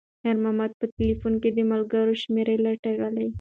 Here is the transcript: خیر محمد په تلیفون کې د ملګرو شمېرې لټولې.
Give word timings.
خیر 0.21 0.35
محمد 0.43 0.71
په 0.79 0.85
تلیفون 0.95 1.33
کې 1.41 1.49
د 1.53 1.59
ملګرو 1.71 2.13
شمېرې 2.23 2.55
لټولې. 2.65 3.27